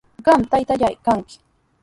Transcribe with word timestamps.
Qami 0.27 0.47
taytallaa 0.53 0.91
kanki. 1.09 1.35